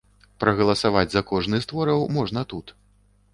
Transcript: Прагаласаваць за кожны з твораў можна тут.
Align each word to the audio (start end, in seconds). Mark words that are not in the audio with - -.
Прагаласаваць 0.43 1.11
за 1.15 1.23
кожны 1.33 1.59
з 1.67 1.69
твораў 1.73 2.01
можна 2.17 2.45
тут. 2.55 2.75